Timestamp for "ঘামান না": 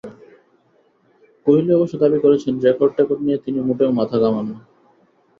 4.23-4.57